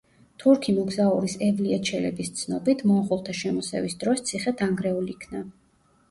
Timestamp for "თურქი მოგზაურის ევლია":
0.43-1.75